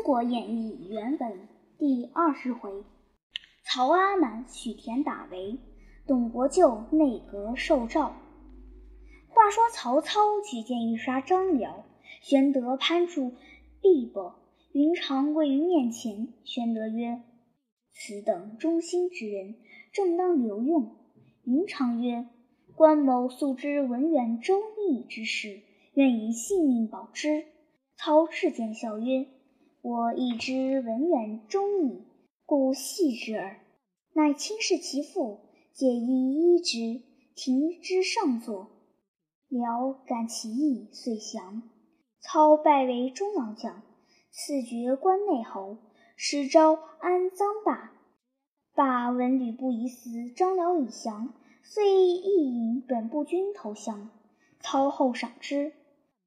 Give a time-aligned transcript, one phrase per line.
[0.00, 2.70] 中国演义》原文第二十回：
[3.62, 5.58] 曹阿瞒许田打围，
[6.06, 8.14] 董伯舅内阁受诏。
[9.28, 11.84] 话说曹操举荐欲杀张辽，
[12.22, 13.34] 玄德攀住
[13.82, 14.32] 壁膊，
[14.72, 16.32] 云长跪于面前。
[16.44, 17.20] 玄德曰
[17.92, 19.56] ：“此等忠心之人，
[19.92, 20.96] 正当留用。”
[21.44, 22.26] 云长曰
[22.74, 25.60] ：“关某素知文远周密之事，
[25.92, 27.44] 愿以性命保之。”
[28.02, 29.26] 操至见笑曰
[29.82, 32.04] ：“我亦知文远忠义，
[32.44, 33.60] 故戏之耳。
[34.12, 35.40] 乃轻视其父，
[35.72, 37.02] 借以依之，
[37.34, 38.68] 停之上座。”
[39.48, 41.62] 辽感其意，遂降。
[42.20, 43.80] 操拜为中郎将，
[44.30, 45.78] 赐爵关内侯，
[46.14, 47.92] 使招安臧霸。
[48.74, 54.10] 霸闻吕布已死，张辽已降，遂亦引本部军投降。
[54.60, 55.72] 操后赏之。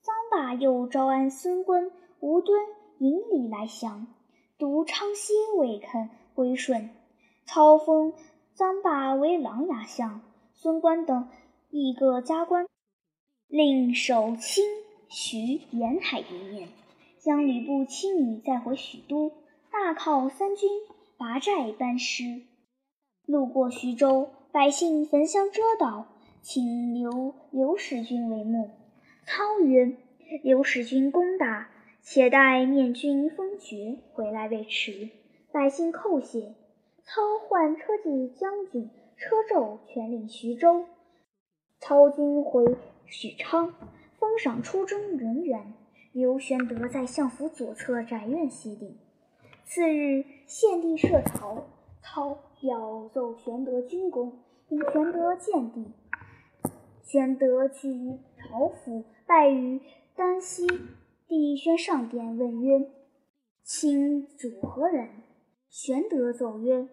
[0.03, 2.59] 臧霸又招安孙观、吴敦
[2.99, 4.07] 引礼来降，
[4.57, 6.89] 独昌歇未肯归顺。
[7.45, 8.13] 操封
[8.55, 10.22] 臧霸为琅琊相，
[10.53, 11.27] 孙观等
[11.69, 12.66] 亦各加官。
[13.47, 14.63] 令守清
[15.09, 16.69] 徐沿海一面，
[17.19, 19.31] 将吕布妻女带回许都，
[19.72, 20.69] 大犒三军，
[21.17, 22.41] 拔寨班师。
[23.25, 26.07] 路过徐州，百姓焚香遮道，
[26.41, 28.72] 请刘刘使君为幕。
[29.25, 29.97] 操曰
[30.44, 31.69] ：“刘使君攻打，
[32.06, 35.09] 且待面君封爵，回来未迟。”
[35.54, 36.54] 百姓叩谢。
[37.06, 40.86] 操唤车骑将军车胄，全领徐州。
[41.80, 42.78] 操军回。
[43.06, 43.74] 许昌
[44.18, 45.74] 封赏出征人员，
[46.12, 48.98] 刘玄德在相府左侧宅院歇定。
[49.66, 51.68] 次日，献帝设朝，
[52.02, 55.86] 操表奏玄德军功，引玄德见帝。
[57.04, 59.81] 玄德居朝府，拜于
[60.16, 60.68] 丹溪。
[61.34, 62.92] 帝宣上殿，问曰
[63.66, 65.09] ：“卿主何人？”
[65.67, 66.88] 玄德奏曰：“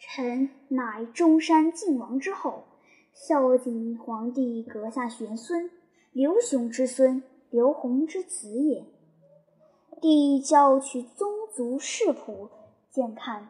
[0.00, 2.64] 臣乃中山靖王之后。”
[3.12, 5.70] 孝景皇帝阁下玄孙，
[6.10, 8.86] 刘雄之孙，刘宏之子也。
[10.00, 12.48] 帝教取宗族世谱
[12.90, 13.46] 见看，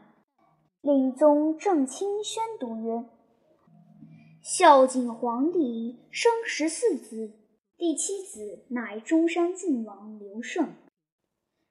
[0.80, 3.04] 令宗正卿宣读曰
[4.42, 7.30] ：“孝景皇帝生十四子，
[7.82, 10.68] 第七子乃中山靖王刘胜。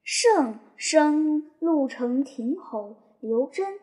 [0.04, 3.80] 胜生陆城亭侯刘贞，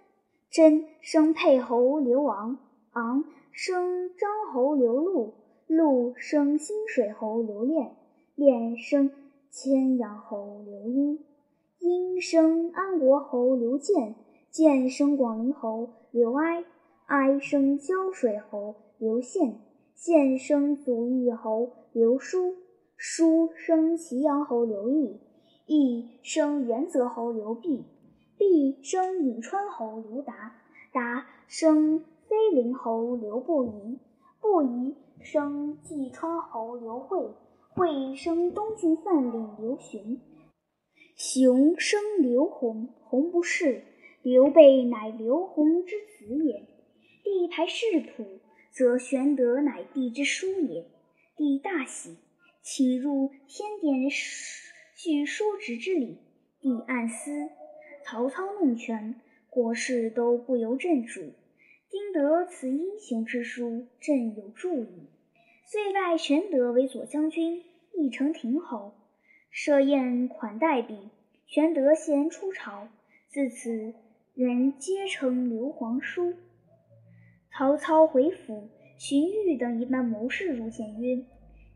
[0.51, 2.59] 贞生沛侯刘昂，
[2.91, 3.25] 昂。
[3.51, 5.33] 生张侯刘禄，
[5.67, 7.97] 禄生新水侯刘恋，
[8.35, 9.11] 恋生
[9.51, 11.25] 千阳侯刘英，
[11.79, 14.15] 英生安国侯刘建，
[14.51, 16.63] 建生广陵侯刘哀，
[17.07, 19.63] 哀生胶水侯刘宪，
[19.95, 22.57] 宪生祖义侯刘叔，
[22.97, 25.21] 叔生祁阳侯刘义，
[25.67, 27.85] 义生元泽侯刘弼，
[28.37, 30.57] 弼生颍川侯刘达，
[30.93, 32.05] 达生。
[32.29, 33.99] 飞陵侯刘不疑，
[34.39, 37.27] 不疑生济川侯刘惠，
[37.71, 40.21] 惠生东郡范领刘询，
[41.17, 43.83] 雄生刘弘，弘不仕，
[44.21, 46.69] 刘备乃刘弘之子也。
[47.25, 48.41] 帝排世谱，
[48.73, 50.85] 则玄德乃帝之叔也。
[51.39, 52.17] 帝大喜，
[52.63, 56.19] 请入天殿叙叔侄之礼。
[56.61, 57.49] 帝暗思：
[58.05, 59.15] 曹操弄权，
[59.49, 61.33] 国事都不由朕主。
[61.89, 65.07] 今得此英雄之书，朕有助矣。
[65.65, 67.63] 遂拜玄德为左将军、
[67.95, 68.95] 义成亭侯，
[69.53, 70.99] 设宴款待毕。
[71.47, 72.89] 玄德先出朝，
[73.29, 73.95] 自此
[74.35, 76.35] 人皆称刘皇叔。
[77.53, 78.69] 曹操回府，
[78.99, 81.23] 荀彧等一班谋士入见曰：“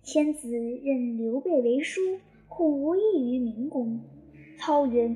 [0.03, 2.01] 天子任刘备为叔，
[2.49, 3.01] 恐无益
[3.33, 4.01] 于明公。”
[4.59, 5.15] 操曰：“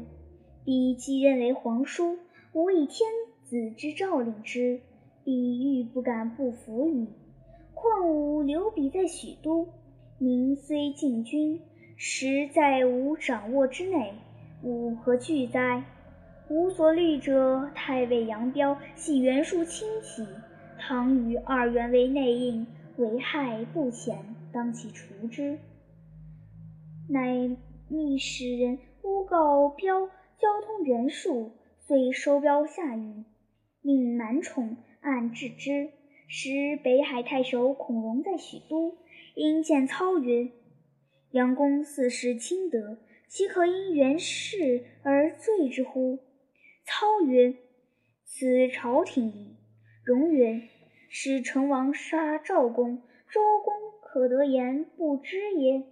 [0.65, 2.17] 彼既认为皇叔，
[2.53, 3.09] 吾以天。”
[3.43, 4.81] 子之诏令之，
[5.25, 7.09] 必欲不敢不服矣。
[7.75, 9.69] 况吾留彼在许都，
[10.19, 11.61] 民虽进军，
[11.97, 14.15] 实在吾掌握之内，
[14.62, 15.85] 吾何惧哉？
[16.49, 20.25] 吾所虑者，太尉杨彪系袁术亲戚，
[20.78, 25.58] 唐与二袁为内应，为害不浅，当其除之。
[27.08, 27.56] 乃
[27.88, 31.52] 密使人诬告标交通袁术，
[31.87, 33.25] 遂收标下狱。
[33.81, 35.90] 命满宠按治之。
[36.28, 38.96] 时北海太守孔融在许都，
[39.37, 40.50] 因见操曰
[41.31, 46.19] ：“杨公四世清德，岂可因袁氏而罪之乎？”
[46.84, 47.55] 操曰
[48.26, 49.56] ：“此朝廷矣。”
[50.06, 50.62] 融曰
[51.11, 55.82] ：“使成王杀赵公，周公可得言不知也？”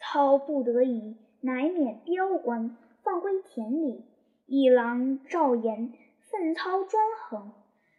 [0.00, 4.06] 操不得已，乃免彪官，放归田里。
[4.46, 5.92] 一郎赵言
[6.30, 7.52] 愤操专横，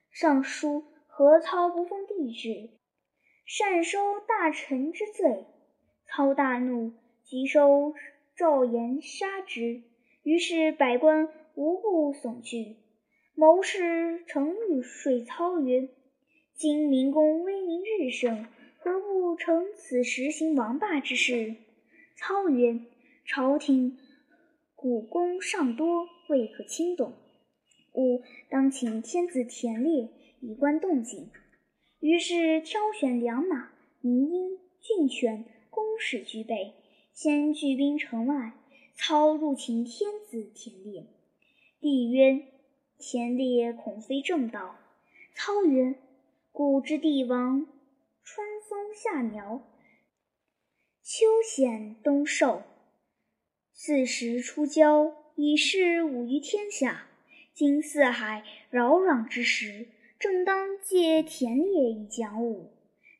[0.10, 2.72] 上书何操不奉帝旨，
[3.46, 5.46] 擅收大臣之罪。
[6.08, 7.94] 操大怒，即收
[8.36, 9.84] 赵言杀之。
[10.24, 12.78] 于是百官无不悚惧。
[13.42, 15.90] 谋士程昱说操曰
[16.54, 18.46] ：“今明公威名日盛，
[18.78, 21.56] 何不乘此时行王霸之事？”
[22.16, 22.82] 操曰
[23.26, 23.98] ：“朝廷
[24.76, 27.14] 古功尚多，未可轻动。
[27.94, 30.10] 吾当请天子田猎，
[30.40, 31.32] 以观动静。”
[32.00, 33.72] 于是挑选良马、
[34.02, 36.76] 名鹰、骏犬，弓矢俱备，
[37.16, 38.52] 先聚兵城外。
[38.94, 41.06] 操入请天子田猎，
[41.80, 42.46] 帝曰
[43.02, 44.78] ：“田猎恐非正道。”
[45.34, 45.96] 操曰
[46.54, 47.66] ：“古之帝王，
[48.24, 49.62] 春松夏苗，
[51.02, 52.62] 秋显冬狩，
[53.74, 57.08] 四时出郊，以示武于天下。
[57.54, 59.88] 今四海扰攘之时，
[60.20, 62.72] 正当借田猎以讲武。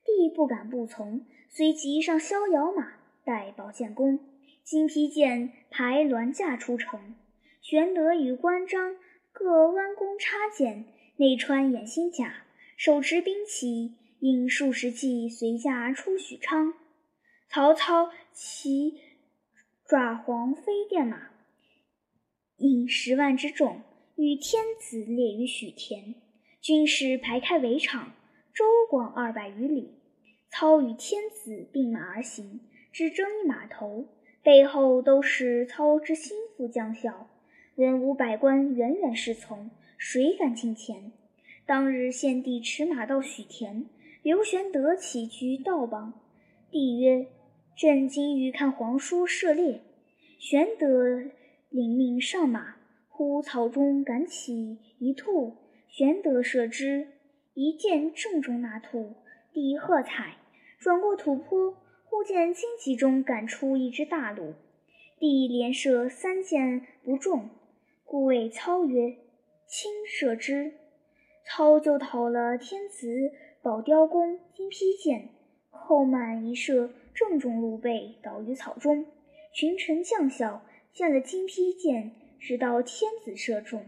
[0.06, 2.94] 帝不敢不从，遂即上逍遥马，
[3.24, 4.20] 带宝剑弓。”
[4.64, 7.16] 金披剑排銮驾出城，
[7.62, 8.96] 玄德与关张
[9.32, 10.86] 各弯弓插箭，
[11.18, 12.44] 内穿掩心甲，
[12.76, 16.74] 手持兵器，引数十骑随驾出许昌。
[17.48, 19.00] 曹操骑
[19.88, 21.30] 爪黄飞电马，
[22.58, 23.82] 引十万之众，
[24.16, 26.16] 与天子列于许田。
[26.62, 28.14] 军士排开围场，
[28.54, 29.96] 周广二百余里。
[30.50, 32.60] 操与天子并马而行，
[32.92, 34.08] 只争一马头。
[34.44, 37.30] 背后都是操之心腹将校，
[37.76, 41.14] 文武百官远远侍从，谁敢近前？
[41.66, 43.86] 当日献帝驰马到许田，
[44.22, 46.14] 刘玄德起居道旁。
[46.70, 47.28] 帝曰
[47.78, 49.80] ：“朕今欲看皇叔射猎。”
[50.38, 51.24] 玄德
[51.70, 52.76] 领命上马，
[53.08, 55.56] 忽草中赶起一兔，
[55.88, 57.08] 玄德射之，
[57.54, 59.14] 一箭正中那兔。
[59.54, 60.36] 帝喝彩，
[60.78, 61.78] 转过土坡。
[62.04, 64.56] 忽见荆棘中赶出一只大鹿，
[65.18, 67.50] 帝连射三箭不中，
[68.12, 69.16] 故谓操曰
[69.66, 70.74] ：“轻射之。”
[71.48, 73.32] 操就讨了天子
[73.62, 75.30] 宝雕弓、金披剑，
[75.70, 79.06] 后满一射，正中鹿背，倒于草中。
[79.54, 80.62] 群臣将校
[80.92, 83.86] 见了金披剑，直到天子射中，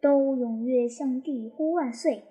[0.00, 2.22] 都踊跃向帝呼万岁。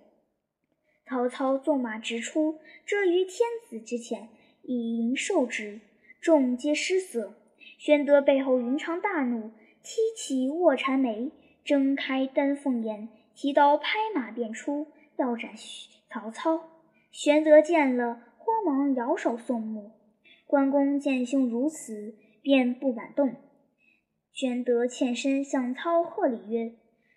[1.05, 4.29] 曹操纵马直出，遮于天子之前。
[4.61, 5.81] 以迎受之，
[6.21, 7.33] 众皆失色。
[7.77, 9.51] 玄德背后云长大怒，
[9.83, 11.31] 踢起卧蚕眉，
[11.65, 14.87] 睁开丹凤眼，提刀拍马便出，
[15.17, 15.51] 要斩
[16.09, 16.69] 曹操。
[17.11, 19.91] 玄德见了，慌忙摇手送目。
[20.47, 23.35] 关公见兄如此，便不敢动。
[24.31, 26.73] 玄德欠身向操贺礼曰：“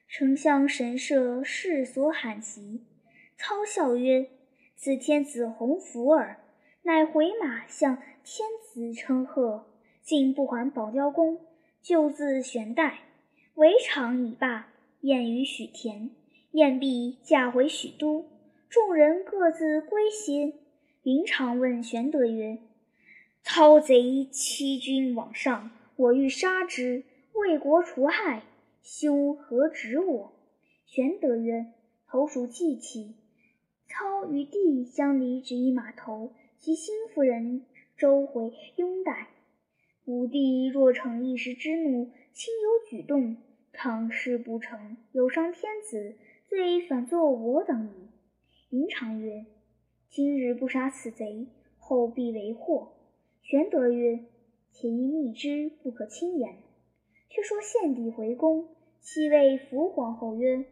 [0.09, 2.85] 丞相神社，世所罕及。”
[3.39, 4.29] 操笑曰
[4.75, 6.41] ：“此天子洪福耳。”
[6.83, 9.67] 乃回马向天子称贺，
[10.03, 11.41] 竟不还宝雕弓，
[11.87, 12.99] 就自玄代。
[13.55, 14.67] 围场已罢，
[15.03, 16.11] 宴于许田。
[16.51, 18.27] 宴毕，驾回许都。
[18.69, 20.55] 众人各自归歇。
[21.05, 22.59] 云长问玄德曰
[23.45, 27.05] ：“操贼欺君罔上，我欲杀之，
[27.35, 28.43] 为国除害，
[28.83, 30.33] 兄何止我？”
[30.87, 31.67] 玄德曰
[32.11, 33.15] ：“投属计气。
[33.87, 37.65] 操与帝相离只一马头。”其心夫人
[37.97, 39.29] 周回拥戴，
[40.07, 43.39] 武帝若逞一时之怒，轻有举动，
[43.73, 46.15] 倘事不成，有伤天子，
[46.49, 48.09] 罪反作我等矣。
[48.71, 49.47] 云长曰
[50.09, 52.93] ：“今日不杀此贼，后必为祸。”
[53.43, 54.21] 玄德曰
[54.71, 56.55] ：“且宜密之，不可轻言。”
[57.29, 58.69] 却说献帝回宫，
[59.01, 60.67] 其谓伏皇后曰：“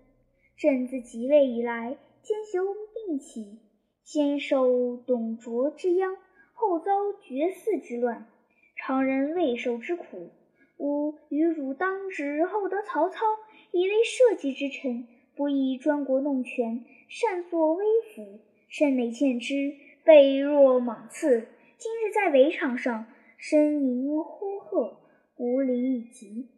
[0.56, 2.60] 朕自即位以来，兼修
[2.94, 3.58] 并起。”
[4.04, 6.16] 先受董卓之殃，
[6.52, 8.28] 后遭绝嗣之乱，
[8.76, 10.30] 常人未受之苦。
[10.76, 13.24] 吾与汝当之厚得曹操，
[13.70, 19.72] 以为社稷之臣，不宜专国弄权，擅作威服，甚累欠之，
[20.04, 21.46] 备若莽刺。
[21.78, 23.06] 今日在围场上
[23.40, 24.98] 呻吟呼喝，
[25.36, 26.48] 无礼以及，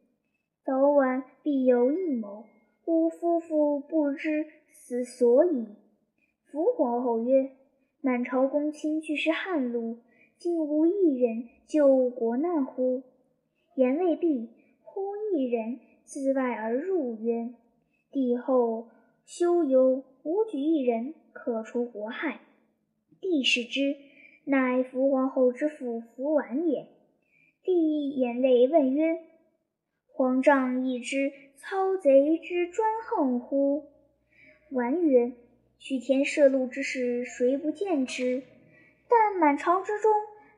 [0.65, 2.45] 早晚必有阴谋。
[2.87, 5.67] 吾夫妇不知此所以。
[6.51, 7.51] 伏皇后曰
[8.01, 9.99] ：“满朝公卿俱是汉禄，
[10.39, 13.03] 竟无一人救国难乎？”
[13.77, 14.49] 言未毕，
[14.83, 17.51] 忽一人自外而入，曰
[18.11, 18.89] ：“帝后
[19.25, 22.41] 休忧，吾举一人，可除国害。”
[23.21, 23.97] 帝视之，
[24.45, 26.87] 乃伏皇后之父伏完也。
[27.63, 29.19] 帝眼泪问曰
[30.13, 33.87] ：“皇丈亦知操贼之专横乎？”
[34.71, 35.33] 完曰
[35.79, 38.43] ：“许田摄禄之事，谁不见之？
[39.09, 40.13] 但满朝之中，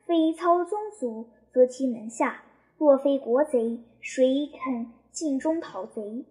[0.08, 2.40] 非操宗族，则其门下；
[2.78, 6.24] 若非国贼，谁肯尽忠讨贼？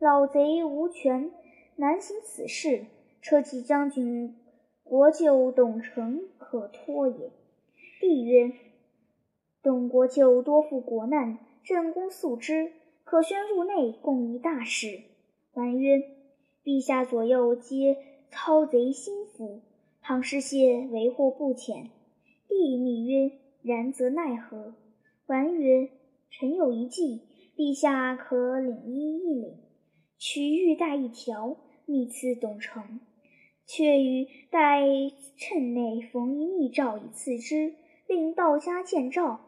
[0.00, 1.30] 老贼无权，
[1.76, 2.86] 难行此事。
[3.20, 4.34] 车骑将军
[4.82, 7.30] 国舅董承可托也。”
[8.02, 8.50] 帝曰
[9.62, 12.72] ：“董国舅多负国难，朕公素之，
[13.04, 15.00] 可宣入内，共议大事。”
[15.54, 16.02] 完曰
[16.64, 17.96] ：“陛下左右皆
[18.32, 19.60] 操贼心腹，
[20.00, 21.88] 倘失谢，为祸不浅。”
[22.54, 23.32] 帝密曰
[23.64, 24.74] ：“然则奈何？”
[25.26, 25.88] 完曰
[26.30, 27.22] ：“臣有一计，
[27.56, 29.56] 陛下可领一一领，
[30.18, 31.56] 取玉带一条，
[31.86, 33.00] 密赐董承，
[33.64, 34.82] 却于待
[35.36, 37.74] 衬内缝一密诏以赐之。”
[38.08, 39.40] 令道家见诏，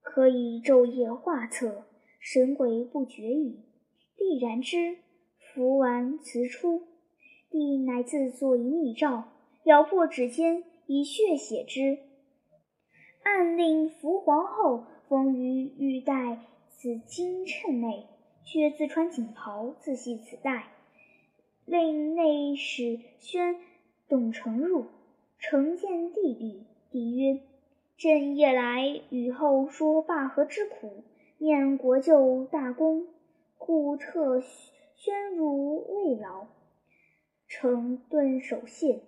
[0.00, 1.84] 可以昼夜画策，
[2.20, 3.58] 神鬼不觉矣。
[4.16, 4.98] 帝然之，
[5.38, 6.82] 服完辞出。
[7.50, 9.24] 帝乃自作一密诏，
[9.64, 11.98] 咬破指尖，以血写之。
[13.24, 16.38] 暗令伏皇后封于玉带
[16.68, 18.06] 此金衬内，
[18.44, 20.68] 却自穿锦袍，自系此带。
[21.64, 23.56] 令内使宣
[24.08, 24.86] 董承入，
[25.38, 27.40] 承见帝毕，帝曰。
[27.96, 31.04] 朕夜来与后说罢和之苦，
[31.38, 33.06] 念国舅大功，
[33.56, 36.46] 故特宣汝慰劳。
[37.46, 39.00] 承顿首谢，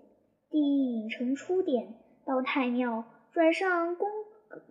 [0.51, 1.95] 帝引承出殿，
[2.25, 3.05] 到太庙，
[3.37, 4.09] 转上宫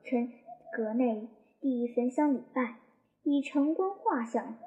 [0.03, 0.31] 臣
[0.73, 1.27] 阁内，
[1.61, 2.79] 帝焚香礼拜，
[3.21, 4.57] 以承观画像，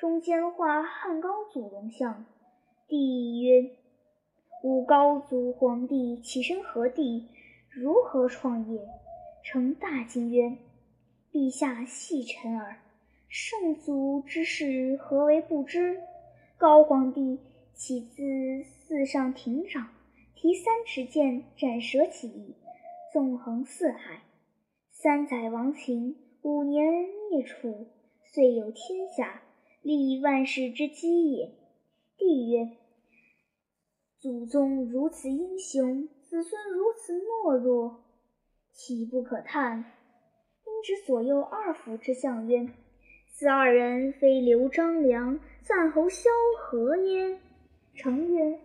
[0.00, 2.24] 中间画汉高祖龙像。
[2.88, 3.72] 帝曰
[4.64, 7.28] ：“吾高祖皇帝起身何地？”
[7.68, 8.80] 如何创业？
[9.44, 10.56] 成大惊曰
[11.30, 12.78] ：“陛下细臣耳，
[13.28, 16.00] 圣祖之事何为不知？
[16.56, 17.38] 高皇帝
[17.74, 19.88] 岂自寺上亭长，
[20.34, 22.54] 提三尺剑斩蛇起义，
[23.12, 24.22] 纵横四海，
[24.90, 26.82] 三载亡秦，五年
[27.30, 27.88] 灭楚，
[28.24, 29.42] 遂有天下，
[29.82, 31.52] 立万世之基也。”
[32.16, 32.70] 帝曰
[34.18, 38.02] ：“祖宗如此英雄。”子孙如此懦弱，
[38.72, 39.84] 岂不可叹？
[40.64, 42.66] 因指左右二府之相曰
[43.28, 47.38] ：“此二人非刘张良、赞侯萧何耶？”
[47.94, 48.58] 成曰：“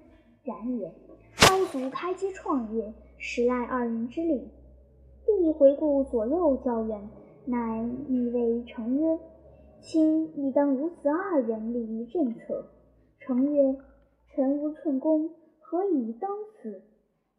[0.45, 0.93] 然也。
[1.41, 4.47] 高祖开基创业，实赖二人之力。”
[5.25, 7.09] 帝回顾左右教员，
[7.45, 9.19] 乃欲谓成曰
[9.81, 12.67] ：“卿亦当如此二人立于政策。”
[13.19, 13.75] 成曰
[14.33, 16.81] ：“臣无寸功，何以当此？”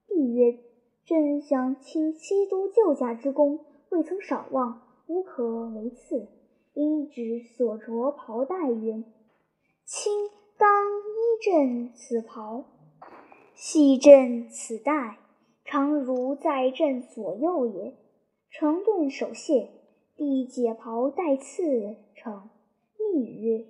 [0.07, 0.59] 帝曰
[1.07, 6.29] ：“朕想请西都救驾之功，未曾少忘，无可为次。
[6.75, 9.03] 因指所着袍带曰
[9.87, 10.13] ：‘卿
[10.59, 12.65] 当依朕此袍，
[13.55, 15.17] 系朕此带，
[15.71, 17.95] 常如在朕左右也。’
[18.49, 19.69] 承顿首谢，
[20.17, 22.49] 帝解袍带赐成，
[23.13, 23.67] 密曰：‘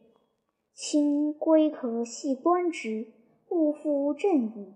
[0.73, 3.09] 卿归可系端直，
[3.49, 4.75] 勿负朕矣。’”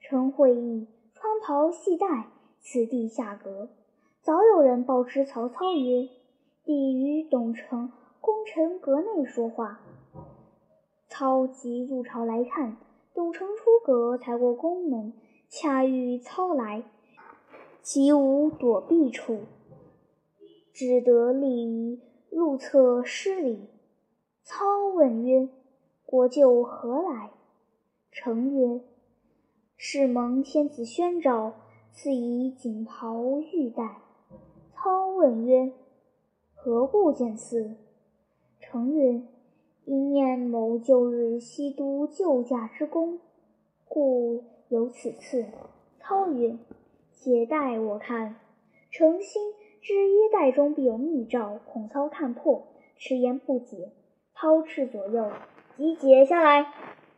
[0.00, 2.30] 臣会意，穿袍系带，
[2.62, 3.68] 此地下阁。
[4.22, 6.08] 早有人报知曹操曰
[6.64, 9.80] ：“帝与董承功臣阁内说话。”
[11.06, 12.78] 操即入朝来看，
[13.12, 15.12] 董承出阁，才过宫门，
[15.48, 16.82] 恰遇操来，
[17.80, 19.40] 即无躲避处，
[20.72, 22.00] 只得立于
[22.30, 23.68] 路侧施礼。
[24.42, 25.48] 操问曰
[26.04, 27.30] ：“国舅何来？”
[28.12, 28.80] 承曰：
[29.76, 31.54] 是蒙天子宣召，
[31.92, 33.98] 赐以锦袍玉带。
[34.72, 35.72] 操问曰
[36.54, 37.76] ：“何故见赐？”
[38.60, 39.22] 承曰
[39.86, 43.20] ：“因念某旧日西都救驾之功，
[43.88, 45.46] 故有此次。”
[46.00, 46.56] 操曰
[47.12, 48.36] ：“且待我看。”
[48.90, 53.92] 诚心知衣带中必有密诏，恐操看破，迟言不解。
[54.34, 55.30] 操斥左右，
[55.76, 56.62] 即解下来，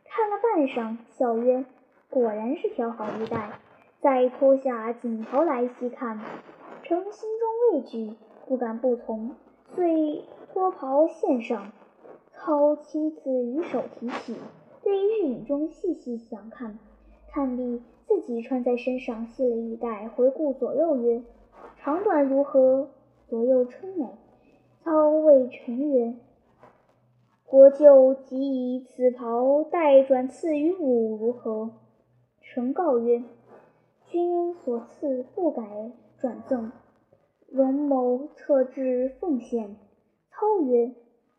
[0.04, 1.64] 看了半晌，笑曰。
[2.10, 3.58] 果然是条好衣带，
[4.00, 6.18] 再脱下锦袍来细看，
[6.82, 8.14] 臣心中畏惧，
[8.46, 9.36] 不敢不从，
[9.74, 11.72] 遂脱袍献上。
[12.32, 14.36] 操妻子以手提起，
[14.82, 16.78] 对日影中细细详看，
[17.30, 21.22] 看毕，自己穿在身上，系了玉带，回顾左右曰
[21.78, 22.88] ：“长短如何？”
[23.28, 24.06] 左右称美。
[24.82, 26.14] 操谓臣曰
[27.44, 31.70] ：“国舅即以此袍带转赐于吾，如何？”
[32.40, 33.22] 臣告曰
[34.08, 36.72] ：“君所赐不改转赠，
[37.46, 39.76] 容某特制奉献。”
[40.32, 40.94] 操曰：“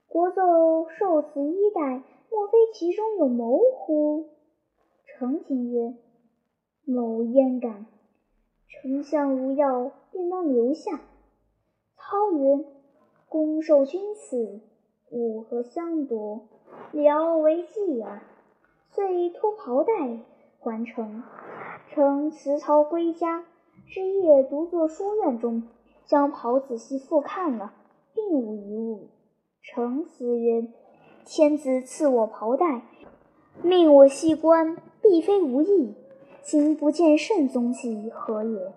[0.07, 4.27] 国舅受此衣带，莫非其中有谋乎？
[5.19, 5.95] 程瑾曰
[6.87, 7.87] ：“某焉敢？
[8.69, 11.01] 丞相如要，便当留下。”
[11.99, 12.63] 操曰
[13.27, 14.61] ：“公受君此，
[15.11, 16.47] 吾何相夺？
[16.93, 18.21] 聊为继耳。”
[18.95, 20.19] 遂脱袍带
[20.57, 21.21] 还城。
[21.89, 23.43] 乘辞操归家，
[23.87, 25.63] 之夜独坐书院中，
[26.05, 27.73] 将袍仔细复看了，
[28.13, 29.09] 并无一物。
[29.63, 30.65] 程思曰
[31.27, 32.83] ：“天子赐我袍带，
[33.61, 34.77] 命我系冠。”
[35.09, 35.95] 亦非无意，
[36.43, 38.71] 今不见甚踪迹，何也？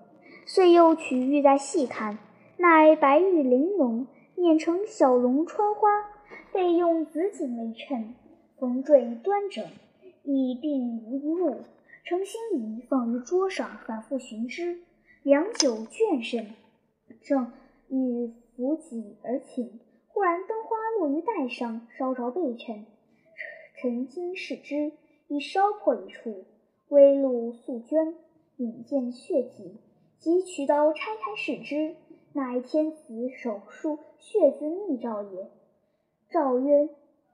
[0.47, 2.19] 遂又取玉带细看，
[2.57, 5.89] 乃白玉玲珑，碾成小龙穿花，
[6.53, 8.15] 被用紫锦为衬，
[8.59, 9.63] 缝缀端整，
[10.23, 11.61] 亦并无一物。
[12.05, 14.79] 程心疑，放于桌上，反复寻之，
[15.23, 16.47] 良久倦甚，
[17.21, 17.53] 正
[17.89, 22.87] 欲扶己而寝，忽然灯花落于带上，烧着背衬，
[23.77, 24.93] 沉惊视之。
[25.33, 26.45] 已烧破一处，
[26.91, 28.17] 微露素绢，
[28.59, 29.79] 引见血迹，
[30.19, 31.97] 即取刀拆开视之，
[32.35, 35.51] 乃天子手书血字密诏也。
[36.29, 36.91] 诏曰：“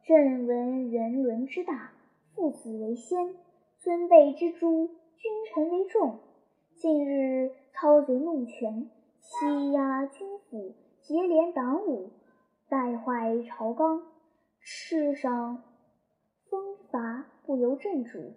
[0.06, 1.90] 朕闻人伦之大，
[2.36, 3.34] 父子为先，
[3.78, 6.20] 尊卑之诛，君臣为重。
[6.76, 8.88] 近日操贼弄权，
[9.18, 12.10] 欺压军府，结连党伍，
[12.68, 14.04] 败坏朝纲，
[14.60, 15.64] 世上
[16.90, 18.34] 风罚。”不由朕主，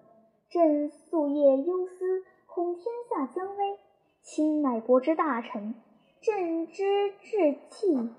[0.49, 3.77] 朕夙夜忧思，恐天下将危。
[4.21, 5.75] 卿乃国之大臣，
[6.21, 8.09] 朕之志气，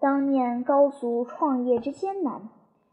[0.00, 2.48] 当念高祖创业之艰难，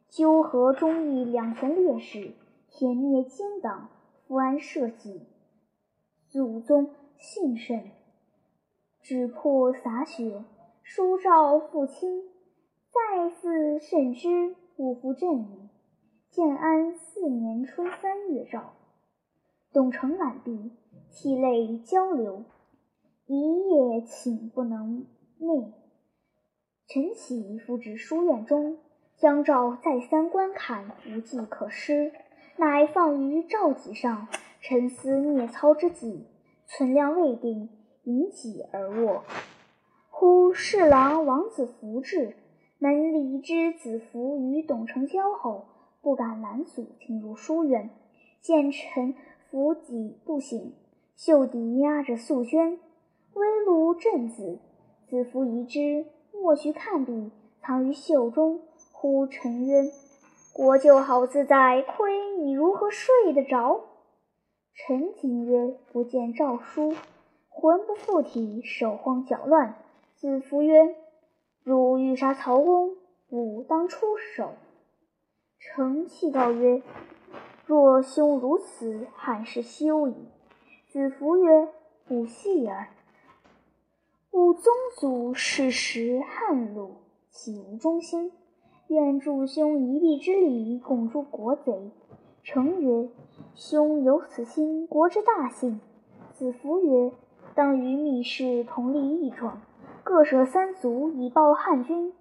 [0.07, 2.33] 纠合忠义两权烈士，
[2.69, 3.89] 铁灭奸党，
[4.27, 5.21] 扶安社稷。
[6.29, 7.89] 祖宗幸甚，
[9.01, 10.43] 纸破洒血，
[10.83, 12.21] 书诏复清，
[12.91, 15.69] 再嗣慎之，勿负朕矣。
[16.37, 18.73] 建安四年春三月诏，
[19.73, 20.71] 董承揽毕，
[21.09, 22.43] 涕泪交流，
[23.25, 25.07] 一夜寝不能
[25.41, 25.71] 寐。
[26.85, 28.77] 晨起复至书院中，
[29.15, 32.11] 将诏再三观看，无计可施，
[32.55, 34.27] 乃放于诏几上，
[34.61, 36.27] 沉思聂操之计，
[36.67, 37.67] 存量未定，
[38.03, 39.23] 引己而卧。
[40.11, 42.35] 忽侍郎王子服至，
[42.77, 45.73] 门里知子服与董承交好。
[46.01, 47.89] 不敢拦阻进入书院，
[48.41, 49.15] 见臣
[49.49, 50.73] 伏己不醒，
[51.15, 52.77] 袖底压着素绢，
[53.33, 54.59] 微露鸩子。
[55.09, 57.31] 子服疑之，莫须看笔，
[57.61, 58.61] 藏于袖中。
[58.91, 59.91] 呼臣曰
[60.53, 63.85] ：“国舅好自在，亏你如何睡得着？”
[64.73, 66.93] 臣瑾曰：“不见诏书，
[67.49, 69.75] 魂不附体，手慌脚乱。”
[70.17, 70.95] 子服曰
[71.63, 72.95] ：“汝欲杀曹公，
[73.29, 74.49] 吾当出手。”
[75.59, 76.81] 成泣告曰
[77.65, 80.15] ：“若兄如此，汉室休矣。”
[80.87, 81.67] 子服曰
[82.09, 82.87] ：“吾戏耳。
[84.31, 86.97] 吾宗祖世时汉禄，
[87.29, 88.31] 岂无忠心？
[88.87, 91.91] 愿助兄一臂之力，共诛国贼。”
[92.43, 93.09] 成曰
[93.55, 95.81] ：“兄有此心，国之大幸。”
[96.33, 97.11] 子服曰
[97.55, 99.61] ：“当与密室同立义状，
[100.03, 102.13] 各舍三族，以报汉军。”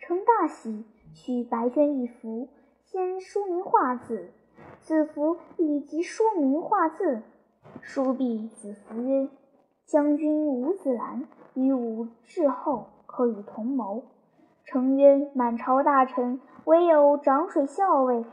[0.00, 2.48] 承大喜，取白绢一幅。
[2.92, 4.32] 先书名画字，
[4.80, 7.22] 子服以及书名画字。
[7.80, 9.28] 书毕，子服曰
[9.86, 14.02] ：“将军吴子兰与吾至厚，可与同谋。”
[14.66, 18.24] 承曰：“满朝大臣，唯有长水校尉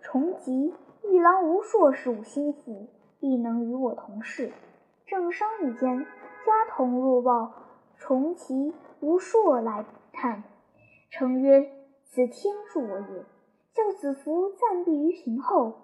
[0.00, 2.88] 重吉、一郎吴硕是吾心腹，
[3.20, 4.50] 必能与我同事。”
[5.06, 6.06] 正商议间，
[6.46, 7.52] 家童入报，
[7.98, 10.42] 重吉、吴硕来探。
[11.10, 11.70] 承曰
[12.08, 13.26] ：“此天助我也。”
[13.76, 15.74] 叫子服暂避于庭后，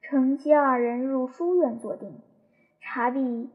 [0.00, 2.18] 承接二人入书院坐定。
[2.80, 3.50] 察毕，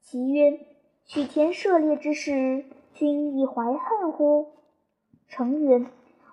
[0.00, 0.58] 其曰
[1.04, 4.52] ：“许田涉猎之事，君亦怀恨乎？”
[5.28, 5.84] 承曰：“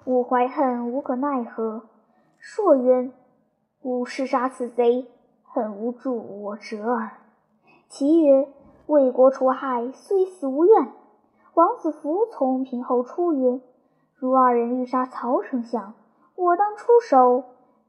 [0.08, 1.90] 吾怀恨，无可奈何。”
[2.40, 3.12] 硕曰
[3.84, 5.08] ：“吾誓杀此贼，
[5.44, 7.18] 恨无助我者耳。”
[7.90, 8.48] 其曰
[8.88, 10.94] ：“为国除害，虽死无怨。”
[11.54, 13.60] 王子服从屏后出曰
[14.16, 15.94] ：“如二人欲杀曹丞相。”
[16.38, 17.46] 我当出手，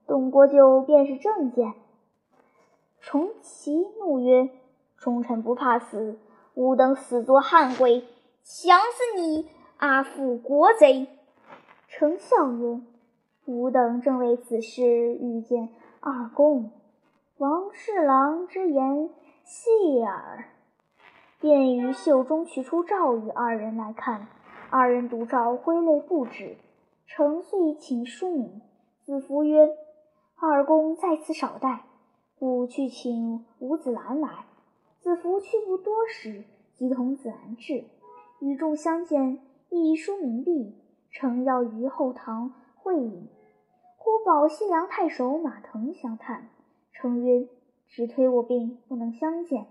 [0.06, 1.74] 董国舅便是正见。
[2.98, 4.48] 重齐怒曰
[4.96, 6.18] ：“忠臣不怕死，
[6.54, 8.06] 吾等死作汉鬼，
[8.42, 11.08] 强死你阿父国贼！”
[11.88, 12.80] 丞笑曰
[13.44, 15.68] ：“吾等正为此事遇见
[16.00, 16.70] 二公，
[17.36, 19.10] 王侍郎之言
[19.44, 20.46] 细耳。”
[21.38, 24.26] 便于袖中取出诏与二人来看，
[24.70, 26.56] 二人读诏，挥泪不止。
[27.10, 28.60] 臣遂请书名。
[29.02, 29.70] 子服曰
[30.38, 31.84] ：“二公在此少待，
[32.38, 34.44] 故去请伍子兰来。”
[35.00, 36.44] 子服去不多时，
[36.74, 37.84] 即同子兰至，
[38.40, 39.40] 与众相见，
[39.70, 40.74] 一书名毕，
[41.10, 43.28] 诚要于后堂会饮。
[43.96, 46.50] 忽保西凉太守马腾相探，
[46.92, 47.48] 称曰
[47.88, 49.66] ：“只推我病，不能相见。”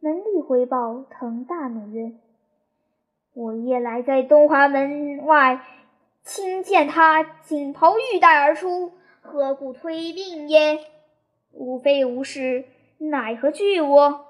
[0.00, 2.12] 门吏回报，腾大怒曰
[3.34, 5.60] ：“我夜来在东华门外，
[6.24, 10.78] 亲见他锦袍玉带而出，何故推病也？
[11.50, 12.64] 吾非无事，
[12.98, 14.26] 奈何惧我？”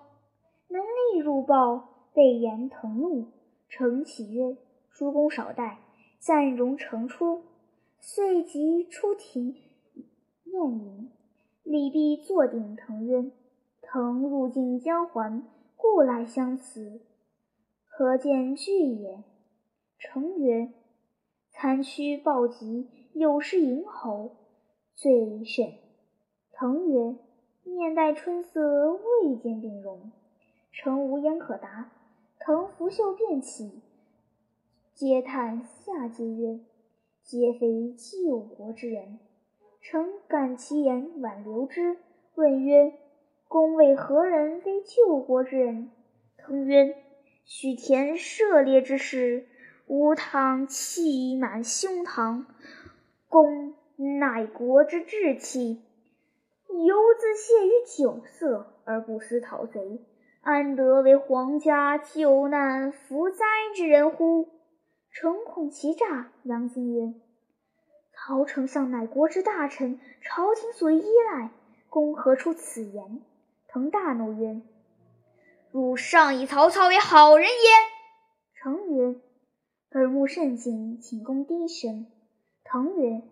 [0.69, 3.29] 门吏入报，被言腾怒，
[3.69, 4.57] 承启曰
[4.91, 5.79] ：“叔公少待，
[6.19, 7.45] 暂容成出。”
[8.01, 9.55] 遂即出庭
[10.45, 11.11] 宴饮。
[11.63, 13.31] 李毕坐定，腾曰
[13.81, 15.45] ：“腾入晋交还，
[15.77, 17.01] 故来相辞，
[17.87, 19.23] 何见惧也？”
[20.01, 20.73] 成曰
[21.53, 24.33] ：“参区暴疾，有失迎侯，
[24.95, 25.75] 罪甚。”
[26.53, 27.17] 腾曰
[27.65, 30.11] ：“面带春色，未见病容。”
[30.73, 31.93] 成无言可答。
[32.41, 33.83] 腾拂袖便起，
[34.95, 36.61] 嗟叹下阶曰。
[37.23, 39.21] 皆非救国之人，
[39.81, 41.97] 臣感其言，挽留之。
[42.35, 42.95] 问曰
[43.47, 45.93] ：“公为何人非救国之人？”
[46.37, 46.97] 腾曰
[47.47, 49.47] ：“许田涉猎之事，
[49.93, 52.47] 吾汤气满胸膛。
[53.29, 53.75] 公
[54.19, 55.83] 乃国之志气，
[56.67, 60.01] 犹自泄于酒色，而不思讨贼，
[60.41, 63.45] 安得为皇家救难扶灾
[63.77, 64.49] 之人乎？”
[65.13, 67.13] 诚恐其诈，杨敬曰
[68.17, 71.51] ：“曹丞相乃国之大臣，朝廷所依赖，
[71.91, 73.21] 公何出此言？”
[73.69, 74.63] 腾大怒曰
[75.71, 77.53] ：“汝尚以曹操为好人也！”
[78.57, 79.21] 成曰
[79.95, 82.07] ：“耳目甚紧，请公低声。”
[82.65, 83.23] 腾曰：“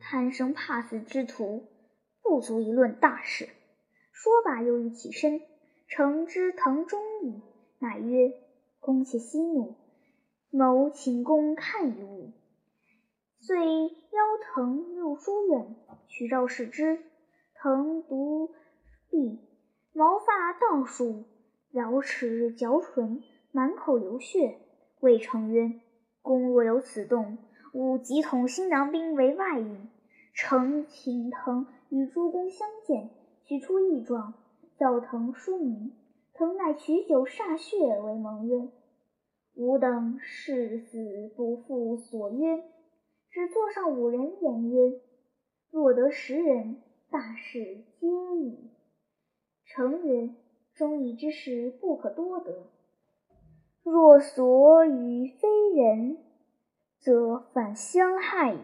[0.00, 1.68] 贪生怕死之徒，
[2.22, 3.48] 不足以论大事。”
[4.12, 5.40] 说罢，又欲起身。
[5.88, 7.42] 成知腾忠矣，
[7.78, 8.32] 乃曰
[8.80, 9.74] ：“公且息怒。”
[10.50, 12.32] 某请公看一物，
[13.40, 15.76] 遂邀腾入书院，
[16.08, 16.98] 取诏视之。
[17.54, 18.50] 腾读
[19.08, 19.38] 毕，
[19.92, 21.24] 毛发倒竖，
[21.70, 24.58] 咬齿嚼唇，满口流血。
[25.00, 25.80] 谓成曰
[26.22, 27.36] ：“公若有此动，
[27.74, 29.88] 吾即统新郎兵为外应。”
[30.34, 33.10] 成请腾与诸公相见，
[33.44, 34.32] 取出义状，
[34.78, 35.92] 叫腾书名。
[36.32, 38.70] 腾乃取酒歃血为盟曰。
[39.54, 42.64] 吾等誓死不负所约，
[43.28, 44.98] 只座上五人言曰
[45.70, 46.80] ：“若得十人，
[47.10, 48.70] 大事皆矣。”
[49.68, 50.30] 成曰
[50.72, 52.70] ：“忠义之士不可多得，
[53.82, 56.18] 若所与非人，
[56.98, 58.58] 则反相害矣。”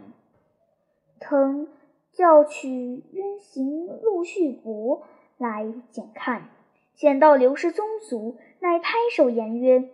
[1.21, 1.69] 腾
[2.13, 5.03] 叫取冤行陆续伯
[5.37, 6.49] 来检看，
[6.95, 9.91] 见到刘氏宗族，乃拍手言曰。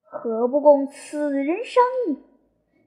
[0.00, 2.18] 何不共此人商议？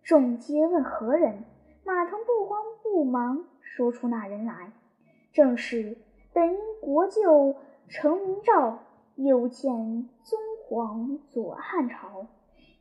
[0.03, 1.43] 众皆问何人。
[1.83, 4.71] 马腾不慌不忙，说出那人来，
[5.33, 5.97] 正是
[6.33, 7.55] 本因国舅
[7.87, 8.79] 程明诏，
[9.15, 9.71] 又见
[10.23, 12.25] 宗皇左汉朝。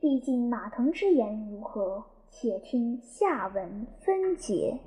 [0.01, 2.05] 毕竟马腾之言如何？
[2.31, 4.79] 且听下文分解。